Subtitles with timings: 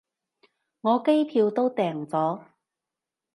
[0.81, 2.41] 我機票都訂咗